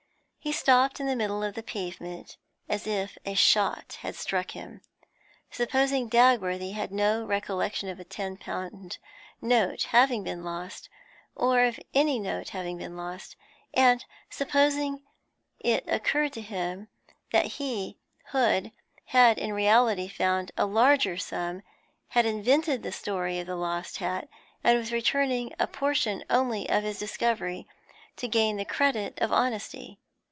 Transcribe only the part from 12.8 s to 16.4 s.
lost; and supposing it occurred